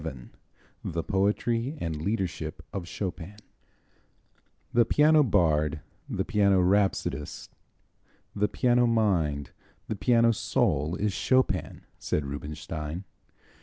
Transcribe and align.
VII 0.03 0.29
The 0.83 1.03
Poetry 1.03 1.77
and 1.79 2.01
Leadership 2.01 2.65
of 2.73 2.87
Chopin 2.87 3.35
"The 4.73 4.83
piano 4.83 5.21
bard, 5.21 5.81
the 6.09 6.25
piano 6.25 6.59
rhapsodist, 6.59 7.49
the 8.35 8.47
piano 8.47 8.87
mind, 8.87 9.51
the 9.87 9.95
piano 9.95 10.31
soul 10.31 10.95
is 10.95 11.13
Chopin," 11.13 11.85
said 11.99 12.25
Rubinstein. 12.25 13.03